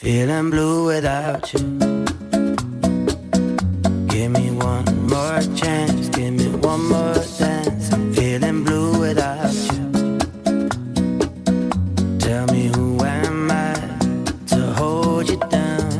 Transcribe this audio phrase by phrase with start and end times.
[0.00, 1.58] Feeling blue without you.
[4.08, 7.90] Give me one more chance, give me one more dance.
[8.16, 10.18] Feeling blue without you.
[12.18, 13.74] Tell me who am I
[14.46, 15.92] to hold you down?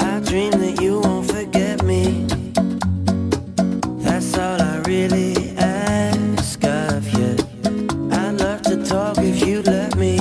[0.00, 2.26] I dream that you won't forget me.
[4.02, 7.36] That's all I really ask of you.
[8.10, 10.13] I'd love to talk if you'd let me.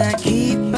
[0.00, 0.69] that keep